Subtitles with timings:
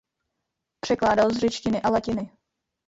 [0.79, 2.31] Překládal z řečtiny a latiny.